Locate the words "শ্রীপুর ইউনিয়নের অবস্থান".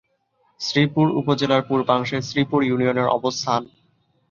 2.21-3.61